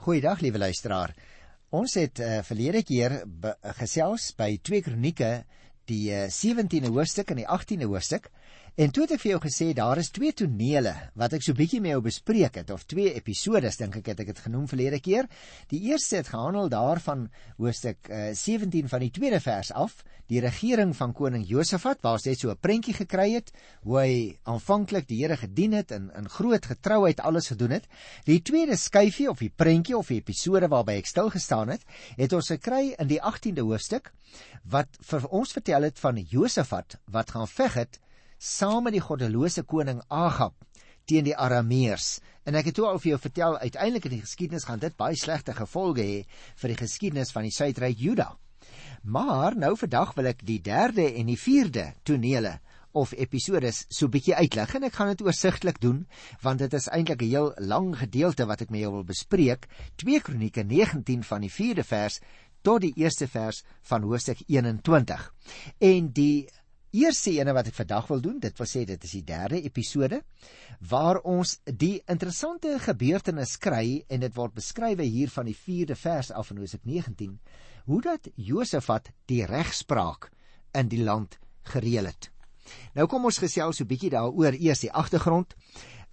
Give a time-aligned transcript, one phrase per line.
[0.00, 1.10] Goeiedag liewe luisteraar.
[1.76, 5.28] Ons het uh, verlede keer be, gesels by 2 Kronieke
[5.90, 8.30] die uh, 17de hoofstuk en die 18de hoofstuk
[8.78, 11.80] En toe het ek vir jou gesê daar is twee tonele wat ek so bietjie
[11.82, 15.26] met jou bespreek het of twee episodes dink ek het ek dit genoem verlede keer.
[15.72, 17.26] Die eerste het gehandel daarvan
[17.58, 22.36] hoofstuk uh, 17 van die tweede vers af, die regering van koning Josafat waar hy
[22.38, 23.50] so 'n prentjie gekry het
[23.82, 27.88] hoe hy aanvanklik die Here gedien het en in groot getrouheid alles gedoen het.
[28.24, 31.82] Die tweede skyfie of die prentjie of die episode waarby ek stil gestaan het,
[32.16, 34.12] het ons gekry in die 18de hoofstuk
[34.62, 38.00] wat vir ons vertel het van Josafat wat gaan veg het
[38.40, 40.54] saam met die goddelose koning Agab
[41.04, 42.20] teen die Arameërs.
[42.48, 45.18] En ek het toe al vir jou vertel uiteindelik in die geskiedenis gaan dit baie
[45.18, 46.18] slegte gevolge hê
[46.62, 48.30] vir die geskiedenis van die suidryk Juda.
[49.04, 52.56] Maar nou vandag wil ek die derde en die vierde tonele
[52.96, 56.00] of episodes so bietjie uitlig en ek gaan dit oorsigtelik doen
[56.42, 59.68] want dit is eintlik 'n heel lang gedeelte wat ek met jou wil bespreek
[60.02, 62.20] 2 Kronieke 19 van die 4de vers
[62.62, 65.32] tot die eerste vers van hoofstuk 21
[65.78, 66.48] en die
[66.92, 70.22] eerste ene wat ek vandag wil doen, dit wil sê dit is die derde episode
[70.90, 76.32] waar ons die interessante gebeurtenis kry en dit word beskrywe hier van die 4de vers
[76.32, 77.38] af in Hosea 19
[77.86, 80.30] hoe dat Josafat die regspraak
[80.74, 81.38] in die land
[81.72, 82.30] gereël het.
[82.94, 85.54] Nou kom ons gesels so 'n bietjie daaroor eers die agtergrond.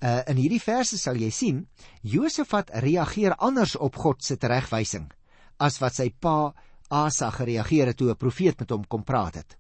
[0.02, 1.68] Uh in hierdie verse sal jy sien
[2.02, 5.12] Josafat reageer anders op God se teregwysing
[5.58, 6.54] as wat sy pa
[6.90, 9.58] Asa gereageer het toe 'n profeet met hom kom praat het.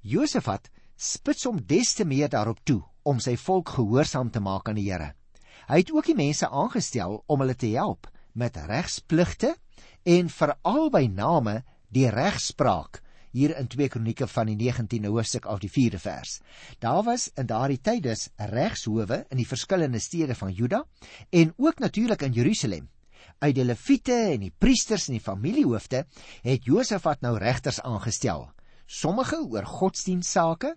[0.00, 4.78] Josafat spits hom des te meer daarop toe om sy volk gehoorsaam te maak aan
[4.80, 5.12] die Here.
[5.68, 9.54] Hy het ook die mense aangestel om hulle te help met regspligte
[10.08, 11.60] en veral by name
[11.92, 13.02] die regspraak
[13.36, 16.40] hier in 2 Kronieke van die 19de hoofstuk af die 4de vers.
[16.80, 20.84] Daar was in daardie tyd dus regshowe in die verskillende stede van Juda
[21.30, 22.88] en ook natuurlik in Jerusalem.
[23.38, 26.06] Uit die leviete en die priesters en die familiehoofde
[26.42, 28.48] het Josafat nou regters aangestel
[28.90, 30.74] sommige oor godsdienstsake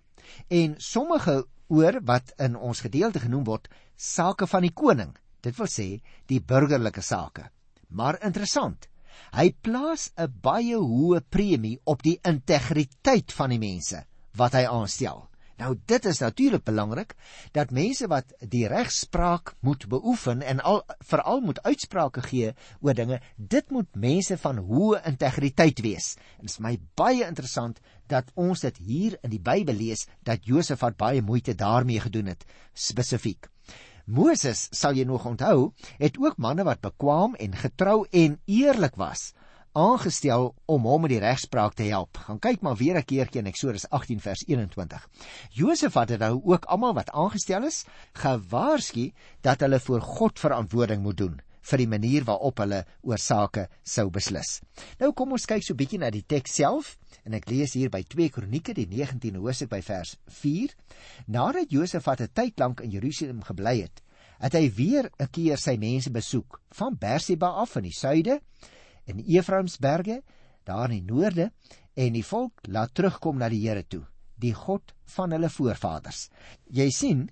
[0.48, 1.42] en sommige
[1.74, 5.12] oor wat in ons gedeelte genoem word sake van die koning.
[5.42, 5.88] Dit wil sê
[6.30, 7.48] die burgerlike sake.
[7.90, 8.88] Maar interessant.
[9.34, 14.04] Hy plaas 'n baie hoë premie op die integriteit van die mense
[14.36, 15.28] wat hy aanstel.
[15.60, 17.14] Nou dit is natuurlik belangrik
[17.54, 23.20] dat mense wat die regspraak moet beoefen en al veral moet uitsprake gee oor dinge,
[23.36, 26.14] dit moet mense van hoë integriteit wees.
[26.38, 27.78] En dit is my baie interessant
[28.10, 32.34] dat ons dit hier in die Bybel lees dat Josef het baie moeite daarmee gedoen
[32.34, 32.44] het
[32.74, 33.48] spesifiek.
[34.04, 39.32] Moses, sal jy nog onthou, het ook manne wat bekwam en getrou en eerlik was
[39.74, 42.18] aangestel om hom met die regspraak te help.
[42.26, 45.08] Gaan kyk maar weer 'n keertjie in Eksodus 18 vers 21.
[45.50, 51.16] Josef het nou ook almal wat aangestel is gewaarsku dat hulle voor God verantwoording moet
[51.16, 54.60] doen vir die manier waarop hulle oor sake sou beslis.
[55.00, 57.90] Nou kom ons kyk so 'n bietjie na die teks self en ek lees hier
[57.90, 60.74] by 2 Kronieke die 19de hoofstuk by vers 4.
[61.26, 64.02] Nadat Josef 'n tyd lank in Jerusalem gebly het,
[64.38, 68.40] het hy weer 'n keer sy mense besoek van Berseba af in die suide
[69.10, 70.22] in Efraimsberge
[70.64, 71.50] daar in die noorde
[71.94, 74.02] en die volk laat terugkom na die Here toe,
[74.40, 76.28] die God van hulle voorvaders.
[76.66, 77.24] Jy sien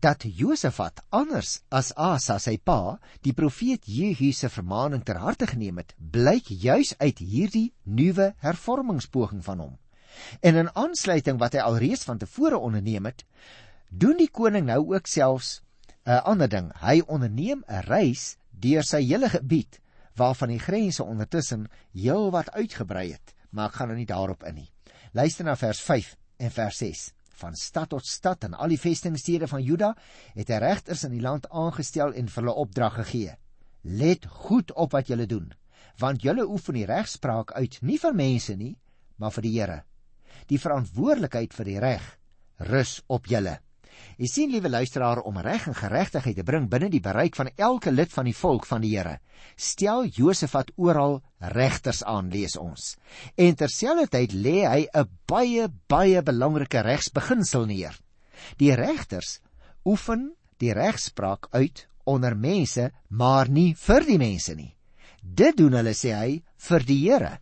[0.00, 5.82] dat Josafat anders as Asa sy pa die profeet Jehu se vermaaning ter harte geneem
[5.82, 9.74] het, blyk juis uit hierdie nuwe hervormingspoging van hom.
[10.40, 13.26] En in aansluiting wat hy alreeds van tevore onderneem het,
[13.90, 15.60] doen die koning nou ook selfs
[16.06, 16.72] 'n ander ding.
[16.80, 19.80] Hy onderneem 'n reis deur sy hele gebied
[20.20, 24.68] waarvan die grense ondertussen heelwat uitgebrei het, maar ek gaan nou nie daarop in nie.
[25.16, 26.12] Luister na vers 5
[26.44, 27.04] en vers 6.
[27.40, 29.94] Van stad tot stad en al die vestingstede van Juda
[30.36, 33.38] het hy regters in die land aangestel en vir hulle opdrag gegee.
[33.82, 35.48] Let goed op wat julle doen,
[35.98, 38.74] want julle oefen die regspraak uit nie vir mense nie,
[39.16, 39.80] maar vir die Here.
[40.52, 42.06] Die verantwoordelikheid vir die reg
[42.68, 43.56] rus op julle.
[44.20, 47.90] Jy sien liewe luisteraar om reg en geregtigheid te bring binne die bereik van elke
[47.90, 49.18] lid van die volk van die Here.
[49.56, 52.96] Stel Josafat oral regters aan, lees ons.
[53.36, 57.96] En terselfdertyd lê hy 'n baie baie belangrike regsbeginsel neer.
[58.58, 59.40] Die regters
[59.84, 64.76] oefen die regspraak uit onder mense, maar nie vir die mense nie.
[65.22, 67.38] Dit doen hulle sê hy vir die Here,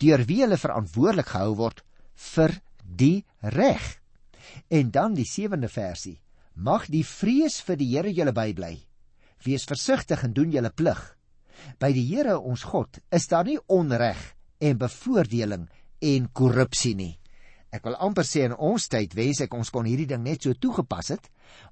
[0.00, 1.82] deur wie hulle verantwoordelik gehou word
[2.34, 3.99] vir die reg.
[4.68, 6.20] En dan die 7de versie.
[6.54, 8.74] Mag die vrees vir die Here julle bybly.
[9.44, 11.00] Wees versigtig en doen julle plig.
[11.80, 14.20] By die Here ons God is daar nie onreg
[14.60, 15.68] en bevoordeling
[16.00, 17.14] en korrupsie nie.
[17.70, 20.58] Ek wil amper sê in ons tyd wens ek ons kon hierdie ding net so
[20.58, 21.28] toegepas het.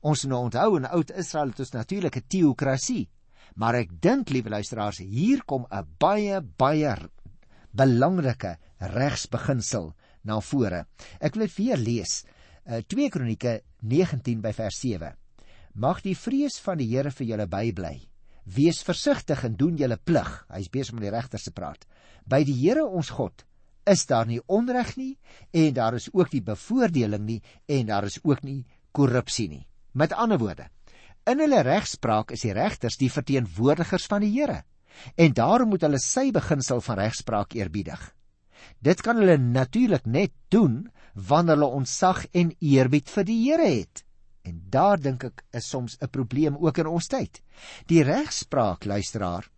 [0.07, 3.09] Ons nou onthou in oud Israel het ons natuurlik 'n teokrasie.
[3.57, 6.95] Maar ek dink, liewe luisteraars, hier kom 'n baie baie
[7.73, 10.87] belangrike regsbeginsel na vore.
[11.21, 12.25] Ek wil dit weer lees.
[12.69, 15.15] Uh, 2 Kronieke 19 by vers 7.
[15.81, 17.95] Mag die vrees van die Here vir julle bybly.
[18.45, 20.29] Wees versigtig en doen julle plig.
[20.53, 21.87] Hy's besig om die regters te praat.
[22.29, 23.47] By die Here ons God
[23.89, 25.15] is daar nie onreg nie
[25.57, 27.39] en daar is ook nie bevoordeling nie
[27.73, 29.65] en daar is ook nie korrupsie nie.
[29.97, 30.69] Met ander woorde,
[31.25, 34.61] in hulle regspraak is die regters die verteenwoordigers van die Here
[35.17, 38.03] en daarom moet hulle sy beginsel van regspraak eerbiedig.
[38.79, 44.05] Dit kan hulle natuurlik net doen wanneer hulle ontzag en eerbied vir die Here het.
[44.43, 47.43] En daar dink ek is soms 'n probleem ook in ons tyd.
[47.87, 49.51] Die regspraak, luisteraar,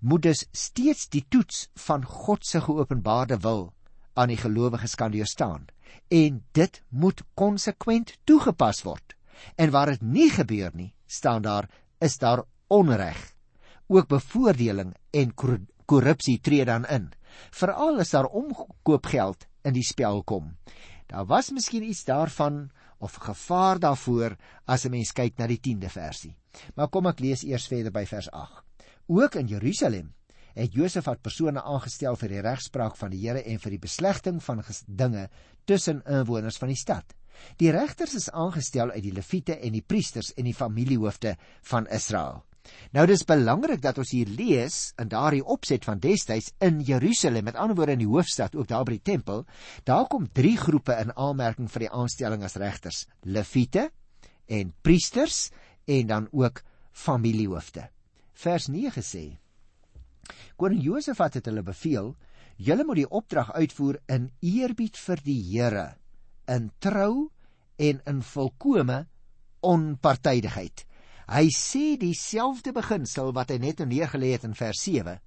[0.00, 3.72] moet dus steeds die toets van God se geopenbaarde wil
[4.14, 5.66] aan die gelowiges kan deurstaan
[6.08, 9.16] en dit moet konsekwent toegepas word.
[9.56, 11.68] En waar dit nie gebeur nie, staan daar
[12.00, 13.18] is daar onreg.
[13.86, 15.34] Ook bevoordeling en
[15.86, 17.12] korrupsie tree dan in.
[17.50, 20.56] Veral as daar omkoopgeld in die spel kom.
[21.06, 25.88] Daar was miskien iets daarvan of gevaar daarvoor as 'n mens kyk na die 10de
[25.88, 26.36] versie.
[26.74, 28.64] Maar kom ek lees eers verder by vers 8.
[29.06, 30.14] Ook in Jerusalem
[30.54, 34.42] het Josef het persone aangestel vir die regspraak van die Here en vir die beslegting
[34.42, 35.28] van dinge
[35.64, 37.14] tussen inwoners van die stad.
[37.56, 42.44] Die regters is aangestel uit die leviete en die priesters en die familiehoofde van Israel.
[42.92, 47.56] Nou dis belangrik dat ons hier lees in daardie opset van destyds in Jerusalem, met
[47.56, 49.46] ander woorde in die hoofstad, ook daar by die tempel,
[49.88, 53.88] daar kom drie groepe in aanmerking vir die aanstelling as regters: leviete
[54.46, 55.50] en priesters
[55.88, 56.62] en dan ook
[56.92, 57.88] familiehoofde.
[58.32, 59.24] Vers 9 sê:
[60.56, 62.14] Koning Josafat het hulle beveel:
[62.56, 65.96] "Julle moet die opdrag uitvoer in eerbied vir die Here,
[66.46, 67.30] in trou
[67.78, 69.06] en in volkomme
[69.60, 70.86] onpartydigheid."
[71.30, 75.18] Hy sê dieselfde beginsel wat hy net neergelê het in vers 7.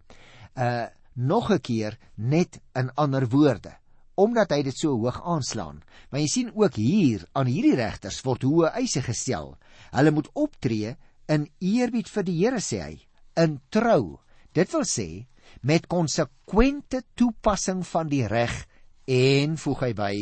[0.55, 3.71] Uh nog 'n keer net in ander woorde
[4.15, 5.83] omdat hy dit so hoog aanslaan.
[6.09, 9.57] Maar jy sien ook hier aan hierdie regters word hoë eise gestel.
[9.91, 10.95] Hulle moet optree
[11.27, 14.19] in eerbied vir die Here sê hy, in trou
[14.55, 15.25] Dit wil sê
[15.67, 18.53] met konsekwente toepassing van die reg
[19.11, 20.13] en voeg hy by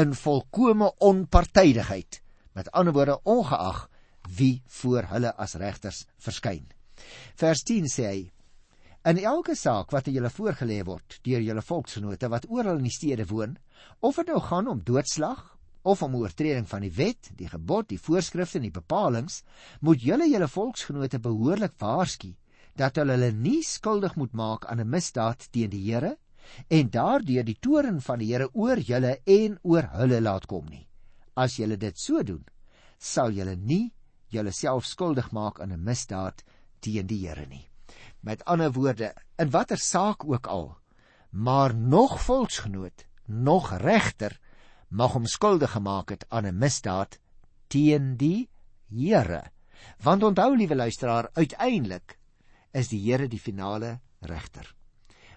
[0.00, 2.20] in volkomme onpartydigheid.
[2.56, 3.82] Met ander woorde ongeag
[4.38, 6.66] wie voor hulle as regters verskyn.
[7.36, 8.22] Vers 10 sê hy:
[9.06, 12.94] In elke saak wat aan julle voorgelê word deur julle volksgenote wat oral in die
[12.94, 13.56] stede woon,
[14.00, 15.44] of dit nou gaan om doodslag
[15.86, 19.42] of om oortreding van die wet, die gebod, die voorskrifte en die bepalinge,
[19.80, 22.32] moet julle julle volksgenote behoorlik waarsku
[22.76, 26.16] dat hulle hulle nie skuldig moet maak aan 'n misdaad teen die Here
[26.68, 30.86] en daardeur die toorn van die Here oor julle en oor hulle laat kom nie.
[31.36, 32.44] As julle dit so doen,
[32.98, 33.92] sal julle nie
[34.28, 36.42] julleself skuldig maak aan 'n misdaad
[36.80, 37.68] teen die Here nie.
[38.20, 40.76] Met ander woorde, in watter saak ook al,
[41.30, 44.40] maar nog volksgenoot, nog regter
[44.88, 47.18] mag hom skuldig gemaak het aan 'n misdaad
[47.68, 48.48] teen die
[48.88, 49.42] Here.
[50.02, 52.18] Want onthou liewe luisteraar, uiteindelik
[52.72, 54.74] is die Here die finale regter.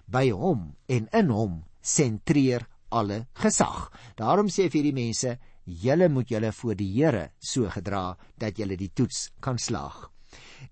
[0.06, 3.90] By hom en in hom sentreer alle gesag.
[4.16, 8.76] Daarom sê vir hierdie mense, julle moet julle voor die Here so gedra dat julle
[8.76, 10.08] die toets kan slaag.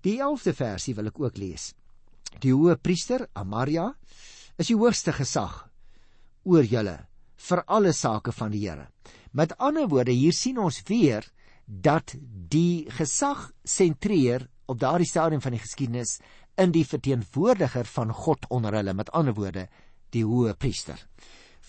[0.01, 1.73] Die 11de versie wil ek ook lees.
[2.39, 3.89] Die hoë priester Amaria
[4.57, 5.65] is die hoogste gesag
[6.45, 6.97] oor julle
[7.49, 8.87] vir alle sake van die Here.
[9.31, 11.25] Met ander woorde, hier sien ons weer
[11.65, 12.15] dat
[12.49, 16.17] die gesag sentreer op daardie stadium van die geskiedenis
[16.59, 19.67] in die verteenwoordiger van God onder hulle, met ander woorde,
[20.13, 20.97] die hoë priester.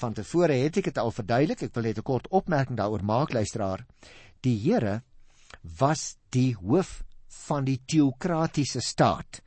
[0.01, 3.33] Van tevore het ek dit al verduidelik, ek wil net 'n kort opmerking daaroor maak,
[3.33, 3.85] luisteraar.
[4.41, 5.03] Die Here
[5.79, 7.03] was die hoof
[7.47, 9.43] van die teokratiese staat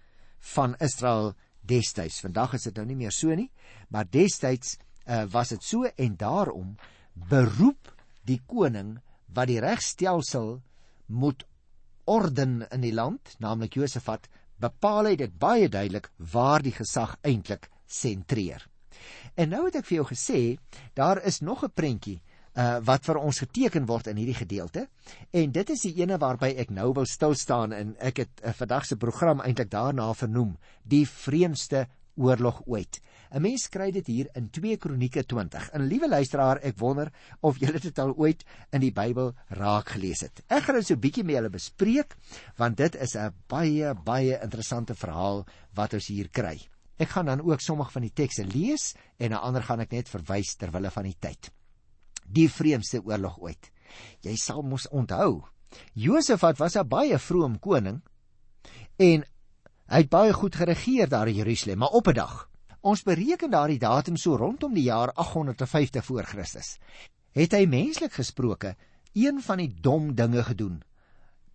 [0.53, 2.19] van Israel destyds.
[2.21, 3.51] Vandag is dit nou nie meer so nie,
[3.89, 6.77] maar destyds uh, was dit so en daarom
[7.13, 7.91] beroep
[8.25, 8.99] die koning
[9.33, 10.61] wat die regstelsel
[11.07, 11.43] moet
[12.05, 14.27] orden in die land, naamlik Josafat,
[14.59, 18.67] bepaal hy dit baie duidelik waar die gesag eintlik sentreer.
[19.35, 20.57] En nou het ek vir jou gesê,
[20.93, 22.21] daar is nog 'n prentjie
[22.53, 24.87] uh wat vir ons geteken word in hierdie gedeelte
[25.31, 28.49] en dit is die ene waarby ek nou wil stil staan en ek het 'n
[28.49, 33.01] uh, vandag se program eintlik daarna vernoem die vreemdste oorlog ooit.
[33.31, 35.69] 'n Mens kry dit hier in 2 Kronieke 20.
[35.73, 40.21] En liewe luisteraar, ek wonder of julle dit al ooit in die Bybel raak gelees
[40.21, 40.43] het.
[40.47, 42.15] Ek gaan dit so 'n bietjie met julle bespreek
[42.57, 46.59] want dit is 'n baie baie interessante verhaal wat ons hier kry.
[46.97, 50.09] Ek gaan dan ook sommige van die tekste lees en na ander gaan ek net
[50.09, 51.51] verwys ter wille van die tyd.
[52.23, 53.71] Die vreemdste oorlog ooit.
[54.21, 55.43] Jy sal mos onthou.
[55.93, 58.01] Josafat was 'n baie vroom koning
[58.97, 59.23] en
[59.93, 62.49] Hy het baie goed geregeer daar in Jerusalem, maar op 'n dag,
[62.81, 66.77] ons bereken daardie datum so rondom die jaar 850 voor Christus,
[67.31, 68.75] het hy menslik gesproke
[69.13, 70.83] een van die dom dinge gedoen.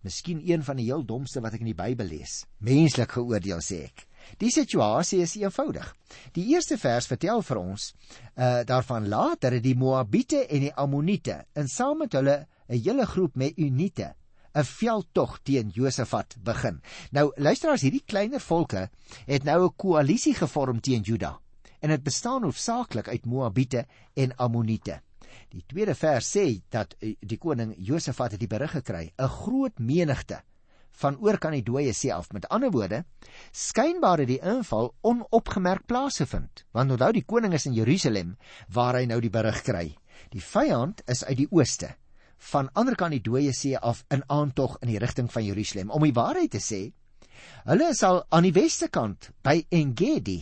[0.01, 2.45] Miskien een van die heel domste wat ek in die Bybel lees.
[2.57, 4.07] Menslik geoordeel sê ek.
[4.37, 5.95] Die situasie is eenvoudig.
[6.33, 7.93] Die eerste vers vertel vir ons
[8.35, 13.05] uh daarvan later het die Moabiete en die Ammoniete in saam met hulle 'n hele
[13.05, 14.13] groep Meuniete
[14.53, 16.81] 'n veldtog teen Josafat begin.
[17.11, 18.89] Nou luisteraars, hierdie kleiner volke
[19.25, 21.39] het nou 'n koalisie gevorm teen Juda
[21.79, 25.01] en dit bestaan hoofsaaklik uit Moabiete en Ammoniete.
[25.49, 29.79] Die tweede vers sê dat eh, die koning Josafat het die berig gekry, 'n groot
[29.79, 30.43] menigte
[30.99, 32.31] van oorkant die dooie see af.
[32.35, 33.03] Met ander woorde,
[33.55, 38.35] skynbaar het die inval onopgemerk plaasgevind, want onthou die koning is in Jerusalem
[38.73, 39.87] waar hy nou die berig kry.
[40.33, 41.95] Die vyand is uit die ooste
[42.39, 45.91] van ander kant die dooie see af in aantog in die rigting van Jerusalem.
[45.91, 46.85] Om die waarheid te sê,
[47.67, 50.39] hulle is al aan die weste kant by Engedi.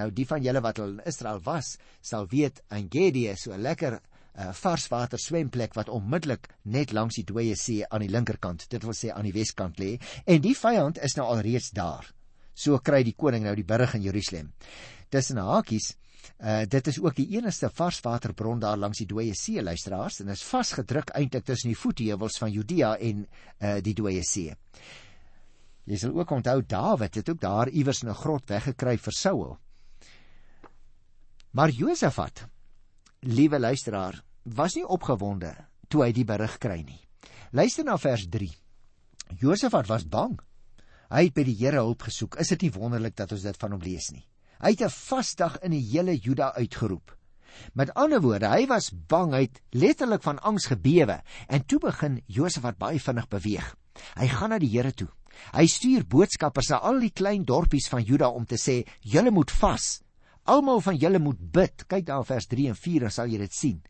[0.00, 4.00] Nou die van julle wat al in Israel was, sal weet Engedi is so lekker
[4.38, 8.96] uh, varswater swemplek wat onmiddellik net langs die dooie see aan die linkerkant, dit wil
[8.96, 12.06] sê aan die weskant lê, en die vyand is nou alreeds daar.
[12.54, 14.52] So kry die koning nou die berig in Jerusalem.
[15.10, 15.94] Tussen hakies
[16.38, 20.42] Uh dit is ook die enigste varswaterbron daar langs die dooie see luisteraars en is
[20.42, 23.26] vasgedruk eintlik tussen die voetheuwels van Judea en
[23.60, 24.54] uh die dooie see.
[25.84, 29.58] Jy sal ook onthou Dawid het ook daar iewers in 'n grot weggekry vir Saul.
[31.50, 32.48] Maar Josafat,
[33.26, 35.54] liewe luisteraar, was nie opgewonde
[35.88, 37.00] toe hy die berig kry nie.
[37.54, 38.50] Luister na vers 3.
[39.40, 40.36] Josafat was bang.
[41.12, 42.38] Hy het by die Here hulp gesoek.
[42.42, 44.24] Is dit nie wonderlik dat ons dit van hom lees nie?
[44.60, 47.16] Hy het 'n vasdag in die hele Juda uitgeroep.
[47.74, 52.22] Met ander woorde, hy was bang, hy het letterlik van angs gebewe en toe begin
[52.26, 53.76] Josef wat baie vinnig beweeg.
[54.18, 55.08] Hy gaan na die Here toe.
[55.54, 59.50] Hy stuur boodskappers na al die klein dorpies van Juda om te sê: "Julle moet
[59.50, 60.02] vas.
[60.44, 63.52] Almal van julle moet bid." Kyk daar vers 3 en 4, dan sal jy dit
[63.54, 63.82] sien.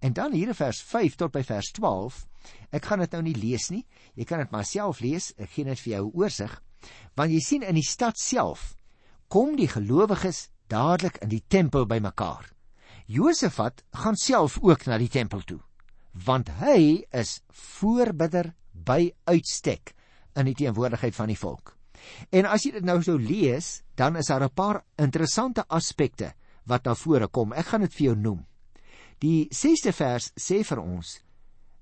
[0.00, 2.26] En dan hier in vers 5 tot by vers 12.
[2.70, 3.86] Ek gaan dit nou nie lees nie.
[4.14, 5.32] Jy kan dit maar self lees.
[5.36, 6.62] Ek gee net vir jou 'n oorsig.
[7.16, 8.76] Want jy sien in die stad self
[9.28, 12.50] kom die gelowiges dadelik in die tempel bymekaar.
[13.06, 15.60] Josafat gaan self ook na die tempel toe,
[16.24, 19.92] want hy is voorbidder by uitstek
[20.40, 21.74] in die teenwoordigheid van die volk.
[22.30, 26.34] En as jy dit nou sou lees, dan is daar 'n paar interessante aspekte
[26.66, 27.52] wat na vore kom.
[27.52, 28.46] Ek gaan dit vir jou noem.
[29.18, 31.20] Die 6ste vers sê vir ons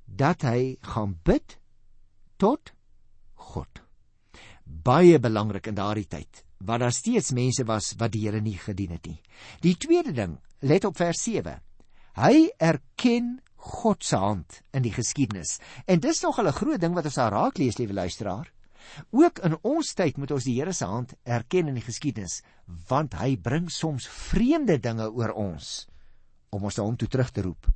[0.07, 1.59] dat hy gaan bid
[2.37, 2.73] tot
[3.35, 3.83] God.
[4.65, 8.93] Baie belangrik in daardie tyd wat daar steeds mense was wat die Here nie gedien
[8.95, 9.21] het nie.
[9.61, 11.59] Die tweede ding, let op vers 7.
[12.15, 15.59] Hy erken God se hand in die geskiedenis.
[15.87, 18.53] En dis nog 'n groot ding wat ons daar raak lees, liewe luisteraar.
[19.11, 22.43] Ook in ons tyd moet ons die Here se hand erken in die geskiedenis,
[22.89, 25.87] want hy bring soms vreemde dinge oor ons
[26.53, 27.69] om ons na hom toe terug te roep.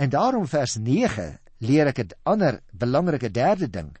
[0.00, 1.26] En daarom vers 9
[1.58, 3.96] leer ek 'n ander belangrike derde ding.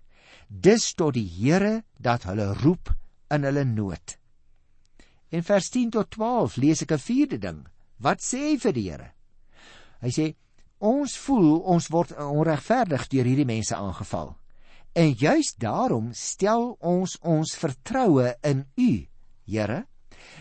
[0.48, 2.94] Dis tot die Here dat hulle roep
[3.30, 4.16] in hulle nood.
[5.30, 7.66] In vers 10 tot 12 lees ek 'n vierde ding.
[7.98, 9.12] Wat sê hy vir die Here?
[10.00, 10.34] Hy sê
[10.78, 14.36] ons voel ons word onregverdig deur hierdie mense aangeval.
[14.96, 18.92] En juis daarom stel ons ons vertroue in U,
[19.44, 19.82] Here.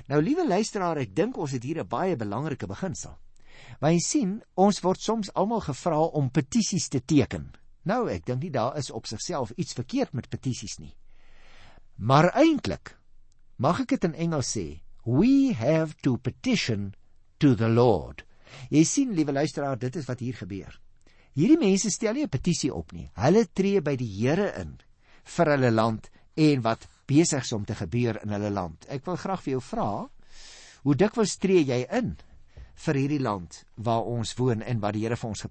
[0.07, 3.17] Nou liewe luisteraar, ek dink ons het hier 'n baie belangrike beginsel.
[3.79, 7.51] Want jy sien, ons word soms almal gevra om petisies te teken.
[7.83, 10.95] Nou, ek dink nie daar is op sigself iets verkeerd met petisies nie.
[11.95, 12.97] Maar eintlik
[13.57, 16.93] mag ek dit in Engels sê, we have to petition
[17.39, 18.23] to the Lord.
[18.69, 20.79] Jy sien, liewe luisteraar, dit is wat hier gebeur.
[21.35, 23.09] Hierdie mense stel nie 'n petisie op nie.
[23.15, 24.77] Hulle tree by die Here in
[25.23, 28.85] vir hulle land en wat besig is om te gebeur in hulle land.
[28.89, 30.09] Ek wil graag vir jou vra,
[30.83, 32.15] hoe dikwels tree jy in
[32.85, 35.45] vir hierdie land waar ons woon en wat die Here vir ons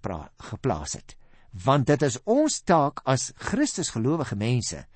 [0.51, 1.17] geplaas het?
[1.65, 4.87] Want dit is ons taak as Christus gelowige mense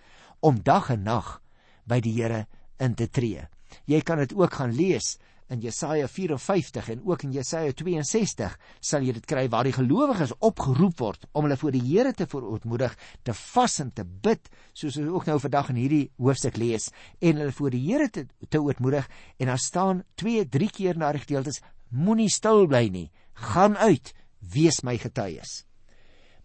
[0.41, 1.41] om dag en nag
[1.87, 2.47] by die Here
[2.81, 3.47] in te tree.
[3.87, 5.19] Jy kan dit ook gaan lees
[5.53, 10.35] in Jesaja 54 en ook in Jesaja 62 sal jy dit kry waar die gelowiges
[10.45, 14.99] opgeroep word om hulle voor die Here te verootmoedig, te vas en te bid, soos
[15.01, 16.91] ons ook nou vandag in hierdie hoofstuk lees
[17.21, 21.13] en hulle voor die Here te te ootmoedig en daar staan 2, 3 keer na
[21.13, 23.09] die gedeeltes moenie stil bly nie,
[23.49, 25.65] gaan uit, wees my getuies.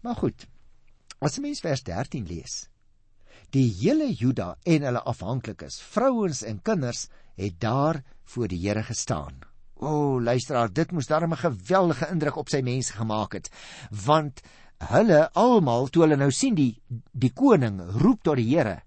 [0.00, 0.48] Maar goed.
[1.20, 2.68] As 'n mens vers 13 lees,
[3.54, 7.04] Die hele Juda en hulle afhanklikes, vrouens en kinders,
[7.36, 9.40] het daar voor die Here gestaan.
[9.74, 13.50] O, oh, luisteraar, dit moes darem 'n geweldige indruk op sy mense gemaak het,
[13.90, 14.40] want
[14.78, 18.82] hulle almal toe hulle nou sien die die koning roep tot die Here,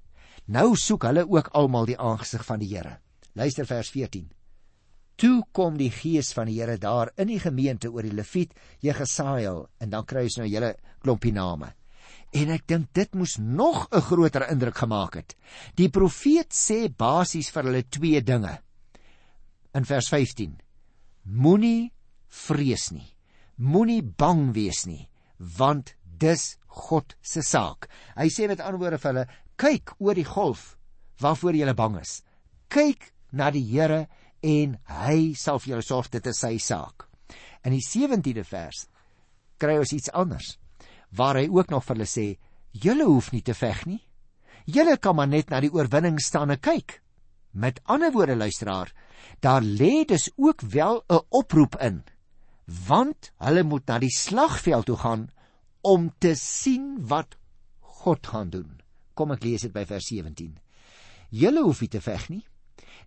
[0.47, 2.93] Nou soek hulle ook almal die aangesig van die Here.
[3.35, 4.29] Luister vers 14.
[5.19, 9.65] Toe kom die gees van die Here daar in die gemeente oor die Lewiet Jesajael
[9.83, 11.73] en dan kry ons nou 'n hele klompie name.
[12.35, 15.35] En ek dink dit moes nog 'n groter indruk gemaak het.
[15.75, 18.59] Die profeet sê basies vir hulle twee dinge.
[19.73, 20.59] In vers 15:
[21.23, 21.91] Moenie
[22.27, 23.15] vrees nie.
[23.55, 27.89] Moenie bang wees nie, want dis God se saak.
[28.15, 30.77] Hy sê met ander woorde vir hulle: kyk oor die golf
[31.19, 32.21] waarvoor jy bang is.
[32.69, 34.07] Kyk na die Here
[34.41, 37.07] en hy sal vir julle sorg dit is sy saak.
[37.65, 38.87] In die 17de vers
[39.57, 40.57] kry ons iets anders
[41.09, 42.37] waar hy ook nog vir hulle sê:
[42.71, 44.01] "Julle hoef nie te veg nie.
[44.65, 47.01] Julle kan maar net na die oorwinning staan en kyk."
[47.51, 48.93] Met ander woorde luisteraar,
[49.39, 52.03] daar lê dus ook wel 'n oproep in,
[52.87, 55.29] want hulle moet na die slagveld toe gaan
[55.81, 57.37] om te sien wat
[57.79, 58.81] God gaan doen.
[59.13, 60.59] Kom ek lees dit by vers 17.
[61.29, 62.43] Julle hoef nie te veg nie.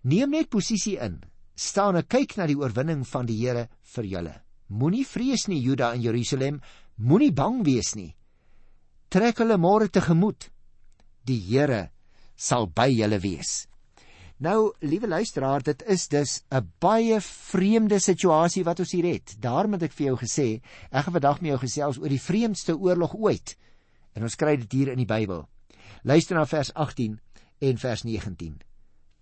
[0.01, 1.21] Neem net posisie in.
[1.55, 4.41] Staan en kyk na die oorwinning van die Here vir julle.
[4.67, 6.61] Moenie vrees nie Juda en Jerusalem,
[7.01, 8.13] moenie bang wees nie.
[9.11, 10.49] Trek hulle môre tegemoet.
[11.25, 11.89] Die Here
[12.37, 13.65] sal by julle wees.
[14.41, 19.35] Nou, liewe luisteraar, dit is dus 'n baie vreemde situasie wat ons hier het.
[19.39, 22.77] Daarom het ek vir jou gesê, ek gaan vandag met jou gesels oor die vreemdste
[22.77, 23.57] oorlog ooit.
[24.13, 25.47] En ons kry dit hier in die Bybel.
[26.03, 27.19] Luister na vers 18
[27.59, 28.61] en vers 19.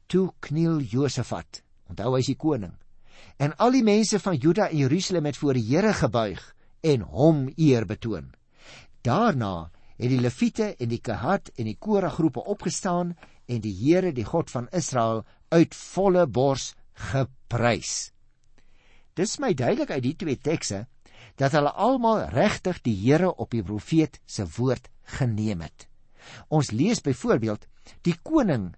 [0.08, 2.74] Toe kniel Josafat, onthou hy is die koning,
[3.38, 7.48] en al die mense van Juda en Jerusalem het voor die Here gebuig en hom
[7.58, 8.32] eer betoon.
[9.02, 9.70] Daarna
[10.00, 13.16] het die Lewiete en die Kehat en die Korah groepe opgestaan
[13.50, 16.74] en die Here, die God van Israel, uit volle bors
[17.12, 18.12] geprys.
[19.16, 20.86] Dis my duidelik uit die twee tekste
[21.40, 24.88] dat hulle almal regtig die Here op die profeet se woord
[25.20, 25.88] geneem het.
[26.48, 27.66] Ons lees byvoorbeeld
[28.06, 28.70] die koning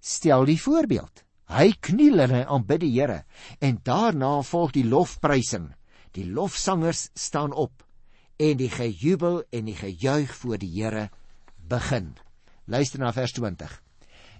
[0.00, 1.22] stel die voorbeeld.
[1.46, 3.22] Hy kniel en hy aanbid die Here
[3.62, 5.70] en daarna volg die lofprysing.
[6.16, 7.82] Die lofsangers staan op
[8.40, 11.10] en die gejubel en die gejuig voor die Here
[11.68, 12.14] begin.
[12.64, 13.74] Luister na vers 20.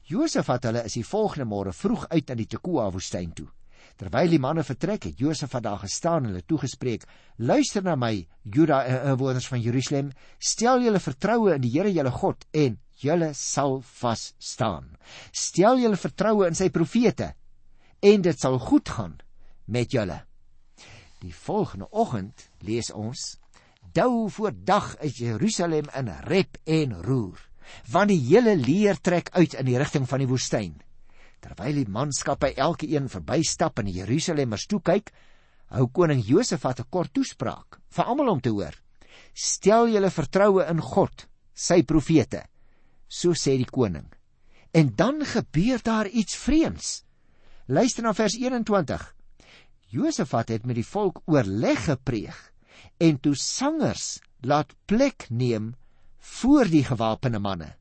[0.08, 3.48] Josafat hulle is die volgende môre vroeg uit aan die Tekoa woestyn toe.
[4.00, 7.04] Terwyl die manne vertrek het Josafat daar gestaan en hulle toegespreek:
[7.36, 12.10] "Luister na my, Juda en inwoners van Jerusalem, stel julle vertroue in die Here julle
[12.10, 14.96] God en julle sal vas staan.
[15.32, 17.34] Stel julle vertroue in sy profete
[18.00, 19.18] en dit sal goed gaan
[19.66, 20.22] met julle."
[21.26, 23.22] Die volgende oggend lees ons
[23.96, 27.40] dou voor dag uit Jerusalem in rep en roer,
[27.90, 30.76] want die hele leer trek uit in die rigting van die woestyn.
[31.42, 35.10] Terwyl die manskappe elke een verbystap en die Jerusalemmers toe kyk,
[35.74, 38.74] hou koning Josafat 'n kort toespraak vir almal om te hoor.
[39.34, 42.44] Stel julle vertroue in God, sy profete,
[43.08, 44.06] so sê die koning.
[44.72, 47.04] En dan gebeur daar iets vreemds.
[47.66, 49.15] Luister na vers 21.
[49.86, 52.36] Josafat het met die volk oorleg gepleeg
[53.02, 55.74] en toe sangers laat plek neem
[56.38, 57.74] voor die gewapende manne.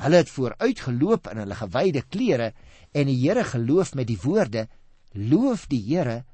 [0.00, 2.52] Hulle het vooruit geloop in hulle gewyde klere
[2.92, 4.68] en die Here geloof met die woorde:
[5.12, 6.24] Loof die Here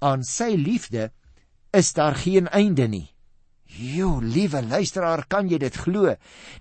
[0.00, 1.10] aan sy liefde
[1.70, 3.08] is daar geen einde nie.
[3.72, 6.16] Jo, liewe luisteraar, kan jy dit glo?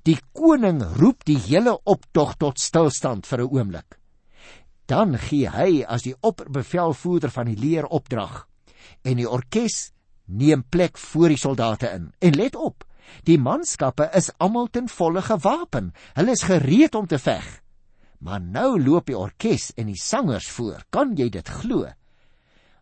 [0.08, 4.01] Die koning roep die hele optog tot stilstand vir 'n oomblik.
[4.92, 8.42] Dan gee hy as die opperbevelvoerder van die leer opdrag
[9.08, 9.92] en die orkes
[10.26, 12.10] neem plek voor die soldate in.
[12.20, 12.84] En let op,
[13.24, 15.94] die manskappe is almal ten volle gewapen.
[16.18, 17.48] Hulle is gereed om te veg.
[18.20, 20.84] Maar nou loop die orkes en die sangers voor.
[20.90, 21.88] Kan jy dit glo?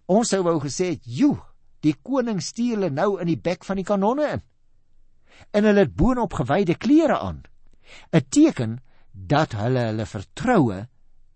[0.09, 1.37] Ons sou wou gesê het, "Joe,
[1.81, 4.41] die koning stuur hulle nou in die bek van die kanonne in."
[5.53, 7.43] En hulle het boonop gewyde klere aan.
[8.11, 10.87] 'n Teken dat hulle hulle vertroue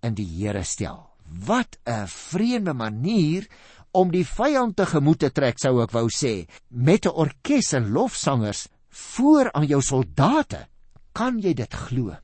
[0.04, 1.10] in die Here stel.
[1.24, 3.48] Wat 'n vreemde manier
[3.94, 7.92] om die vyand te gemoed te trek sou ek wou sê met 'n orkes en
[7.94, 10.68] lofsangers voor aan jou soldate
[11.14, 12.16] kan jy dit glo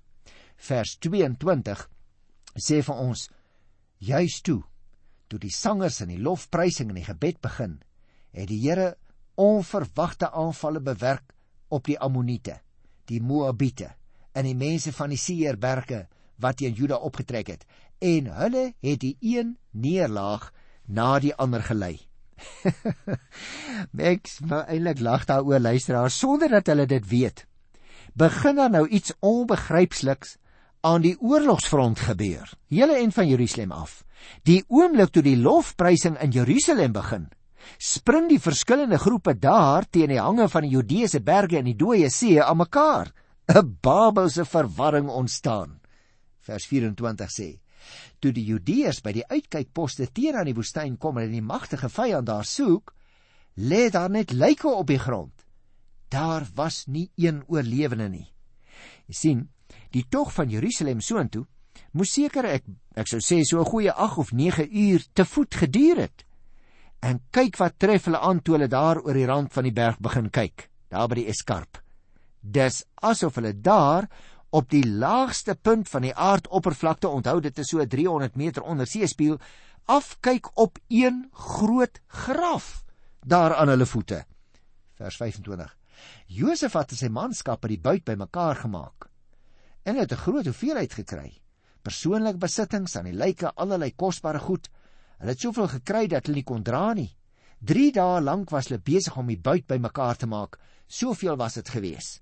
[0.57, 1.89] vers 22
[2.57, 3.29] sê vir ons
[3.99, 4.63] juis toe
[5.27, 7.79] toe die sangers en die lofprysing en die gebed begin
[8.33, 8.95] het die Here
[9.35, 11.33] onverwagte aanvalle bewerk
[11.69, 12.59] op die ammoniete
[13.05, 13.93] die moabiete
[14.33, 16.07] en die mense van die seerberge
[16.39, 17.65] wat teen Juda opgetrek het
[17.99, 20.51] en hulle het die een neerlaag
[20.85, 21.99] na die ander gelei.
[24.11, 27.45] ek wil eintlik lag daaroor luisteraars sonder dat hulle dit weet.
[28.13, 30.37] Begin dan nou iets onbegrypsliks
[30.81, 32.47] aan die oorlogsfront gebeur.
[32.71, 34.03] Hele en van Jerusalem af.
[34.47, 37.27] Die oomblik toe die lofprysing in Jerusalem begin,
[37.77, 42.09] spring die verskillende groepe daar teen die hange van die Judeese berge en die dooie
[42.09, 43.11] see aan mekaar.
[43.49, 45.78] 'n Babelse verwarring ontstaan.
[46.49, 47.49] Vers 24 sê:
[48.19, 52.27] Toe die Judeërs by die uitkykposte teen aan die woestyn kom en die magtige vyand
[52.27, 52.93] daar soek,
[53.59, 55.45] lê daar net lyke op die grond.
[56.09, 58.27] Daar was nie een oorlewende nie.
[59.07, 59.45] Jy sien,
[59.93, 61.45] die tog van Jerusalem soontoe
[61.93, 62.65] moes seker ek
[62.99, 66.25] ek sou sê so 'n goeie 8 of 9 uur te voet geduur het.
[67.01, 69.99] En kyk wat tref hulle aan toe hulle daar oor die rand van die berg
[69.99, 71.79] begin kyk, daar by die eskarp.
[72.41, 74.09] Dis asof hulle daar
[74.49, 79.39] op die laagste punt van die aardoppervlakte, onthou dit is so 300 meter onder seespieël,
[79.85, 82.83] afkyk op een groot graf
[83.25, 84.23] daar aan hulle voete.
[84.97, 85.75] Vers 25.
[86.27, 89.09] Josef het sy manskap by die buit bymekaar gemaak
[89.83, 91.41] en het 'n groot hoeveelheid gekry.
[91.81, 94.69] Persoonlike besittings aan die lyke, allerlei kosbare goed.
[95.17, 97.15] Hulle het soveel gekry dat hulle nie kon dra nie.
[97.59, 100.59] 3 dae lank was hulle besig om die buit bymekaar te maak.
[100.87, 102.21] Soveel was dit gewees.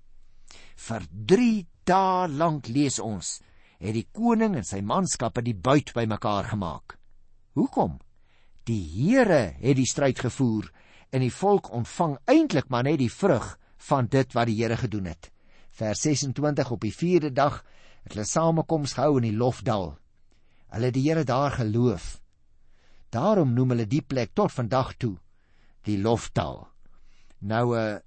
[0.76, 3.38] Vir 3 dae lank lees ons
[3.78, 6.98] het die koning en sy manskappe die buit bymekaar gemaak.
[7.54, 7.96] Hoekom?
[8.66, 10.68] Die Here het die stryd gevoer
[11.10, 13.56] en die volk ontvang eintlik maar net die vrug
[13.88, 15.30] van dit wat die Here gedoen het
[15.78, 17.62] vers 26 op die 4de dag
[18.02, 19.92] het hulle samekoms gehou in die Lofdal.
[20.74, 22.18] Hulle het die Here daar geloof.
[23.14, 25.16] Daarom noem hulle die plek tot vandag toe
[25.86, 26.67] die Lofdal.
[27.40, 27.98] Nou uh,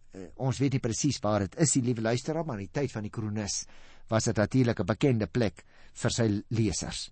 [0.43, 3.07] ons weet nie presies waar dit is, die liewe luisteraar, maar in die tyd van
[3.07, 3.63] die kronikus
[4.11, 5.63] was dit natuurlik 'n bekende plek
[5.93, 7.11] vir sy lesers.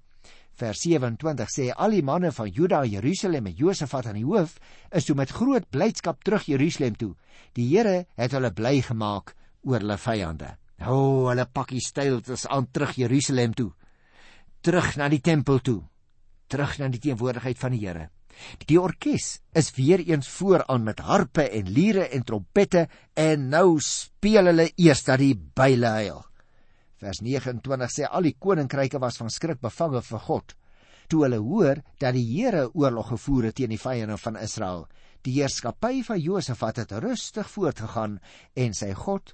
[0.60, 4.58] Vers 27 sê al die manne van Juda, Jerusalem en Josafat aan die hoof
[4.92, 7.16] is toe met groot blydskap terug Jerusalem toe.
[7.54, 10.58] Die Here het hulle bly gemaak oor hulle vyande.
[10.80, 13.72] O, oh, hulle pakkie styltes aan terug Jerusalem toe.
[14.62, 15.82] Terug na die tempel toe.
[16.48, 18.10] Terug na die teenwoordigheid van die Here.
[18.66, 24.52] Die orkes is weer eens vooraan met harpe en liere en trompette en nou speel
[24.52, 26.24] hulle eers dat die byle huil.
[27.00, 30.56] Vers 29 sê al die koninkryke was van skrik bevange vir God
[31.10, 34.86] toe hulle hoor dat die Here oorlog gevoer het teen die vyande van Israel.
[35.26, 38.20] Die heerskappy van Josafat het rustig voortgegaan
[38.56, 39.34] en sy God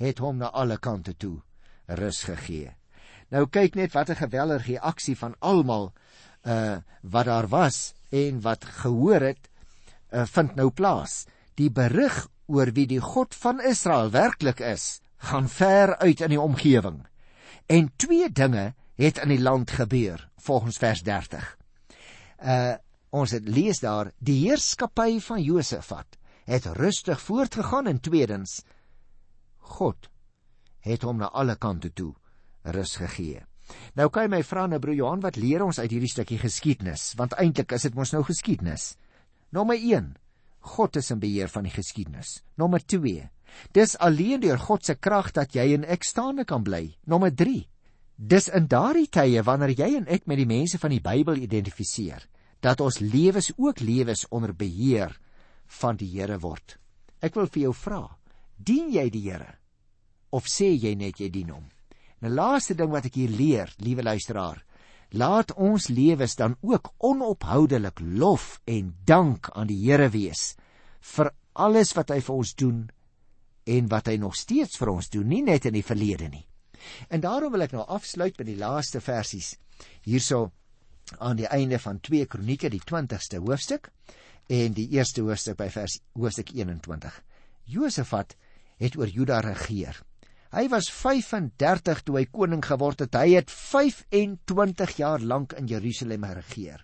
[0.00, 1.38] het hom na alle kante toe
[1.86, 2.74] rus gegee.
[3.32, 5.92] Nou kyk net wat 'n geweldige reaksie van almal
[6.46, 9.48] uh wat daar was en wat gehoor het
[10.10, 11.26] uh, vind nou plaas.
[11.54, 16.40] Die berig oor wie die God van Israel werklik is, gaan ver uit in die
[16.40, 17.04] omgewing.
[17.66, 21.56] En twee dinge het in die land gebeur volgens vers 30.
[22.42, 22.74] Uh
[23.16, 28.58] ons het lees daar die heerskappy van Josafat het rustig voortgegaan en tweedens
[29.72, 30.10] God
[30.84, 32.12] het hom na alle kante toe
[32.62, 33.46] rus gegee.
[33.98, 37.14] Nou kan jy my vra nou broer Johan, wat leer ons uit hierdie stukkie geskiedenis?
[37.18, 38.94] Want eintlik is dit mos nou geskiedenis.
[39.54, 40.12] Nommer 1.
[40.76, 42.40] God is in beheer van die geskiedenis.
[42.58, 43.28] Nommer 2.
[43.74, 46.96] Dis alleen deur God se krag dat jy en ek staande kan bly.
[47.06, 47.62] Nommer 3.
[48.16, 52.22] Dis in daardie tye wanneer jy en ek met die mense van die Bybel identifiseer,
[52.64, 55.12] dat ons lewens ook lewens onder beheer
[55.82, 56.78] van die Here word.
[57.20, 58.02] Ek wil vir jou vra,
[58.56, 59.58] dien jy die Here
[60.36, 61.68] of sê jy net jy dien hom?
[62.22, 64.64] 'n Laaste ding wat ek hier leer, liewe luisteraar,
[65.10, 70.56] laat ons lewens dan ook onophoudelik lof en dank aan die Here wees
[71.00, 72.88] vir alles wat hy vir ons doen
[73.66, 76.46] en wat hy nog steeds vir ons doen, nie net in die verlede nie.
[77.10, 79.56] En daarom wil ek nou afsluit met die laaste versies
[80.06, 80.50] hierso
[81.18, 83.90] aan die einde van 2 Kronieke die 20ste hoofstuk
[84.50, 87.22] en die eerste hoofstuk by vers hoofstuk 21.
[87.66, 88.36] Josafat
[88.78, 89.98] het oor Juda regeer.
[90.56, 93.16] Hy was 35 toe hy koning geword het.
[93.18, 96.80] Hy het 25 jaar lank in Jerusalem geregeer.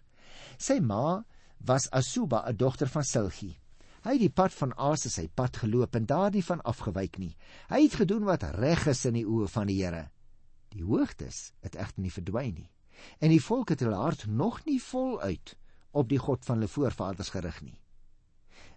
[0.60, 1.22] Sy ma
[1.64, 3.56] was Asuba, 'n dogter van Silgi.
[4.04, 7.36] Hy het die pad van Asa sy pad geloop en daardie van afgewyk nie.
[7.70, 10.10] Hy het gedoen wat reg is in die oë van die Here.
[10.68, 12.70] Die hoogtes het egter nie verdwyn nie.
[13.20, 15.56] En die volk het hulle hart nog nie voluit
[15.92, 17.78] op die God van hulle voorvaders gerig nie.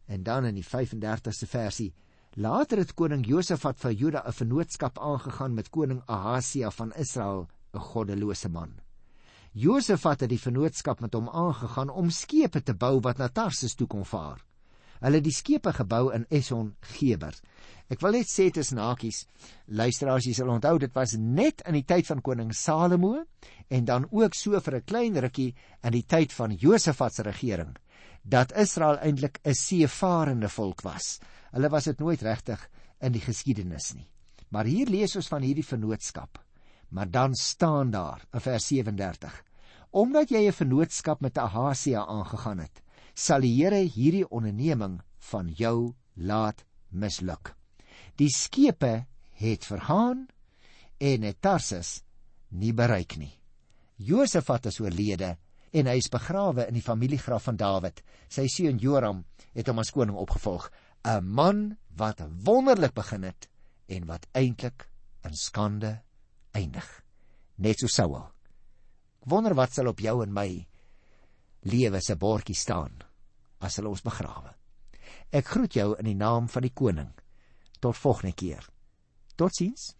[0.07, 1.93] En dan in die 35ste versie
[2.35, 7.79] Later het koning Josafat vir Juda 'n vennootskap aangegaan met koning Ahasia van Israel, 'n
[7.79, 8.73] goddelose man.
[9.53, 13.87] Josafat het die vennootskap met hom aangegaan om skepe te bou wat na Tarsus toe
[13.87, 14.43] kon vaar.
[14.99, 17.33] Hulle het die skepe gebou in Eson Geber.
[17.87, 19.27] Ek wil net sê tussen hakies,
[19.65, 23.25] luisteraars, jy sal onthou dit was net in die tyd van koning Salomo
[23.69, 27.77] en dan ook so vir 'n klein rukkie in die tyd van Josafat se regering
[28.25, 31.19] dat Israel eintlik 'n seevarende volk was.
[31.55, 32.59] Hulle was dit nooit regtig
[32.99, 34.09] in die geskiedenis nie.
[34.51, 36.41] Maar hier lees ons van hierdie vennootskap.
[36.91, 39.43] Maar dan staan daar in vers 37:
[39.91, 42.81] Omdat jy 'n vennootskap met Ahasia aangegaan het,
[43.13, 47.55] sal die Here hierdie onderneming van jou laat misluk.
[48.15, 50.27] Die skepe het vergaan
[50.97, 52.03] en het Tarsus
[52.49, 53.39] nie bereik nie.
[53.95, 55.37] Josafat is oorlede
[55.71, 58.01] en hy is begrawe in die familiegraf van Dawid.
[58.29, 60.69] Sy seun Joram het hom as koning opgevolg,
[61.05, 63.49] 'n man wat wonderlik begin het
[63.85, 64.89] en wat eintlik
[65.21, 66.01] in skande
[66.51, 67.03] eindig.
[67.55, 68.31] Net so Saul.
[69.19, 70.67] Wonder wat sal op jou en my
[71.59, 73.01] lewe se bordjie staan
[73.59, 74.53] as hulle ons begrawe.
[75.29, 77.11] Ek groet jou in die naam van die koning.
[77.79, 78.65] Tot volgende keer.
[79.35, 79.95] Totsiens.